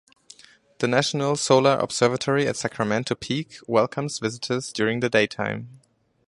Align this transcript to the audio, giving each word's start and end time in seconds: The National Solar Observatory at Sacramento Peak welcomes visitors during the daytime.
The 0.79 0.87
National 0.87 1.35
Solar 1.35 1.77
Observatory 1.77 2.47
at 2.47 2.57
Sacramento 2.57 3.13
Peak 3.13 3.57
welcomes 3.67 4.17
visitors 4.17 4.73
during 4.73 4.99
the 4.99 5.11
daytime. 5.11 5.79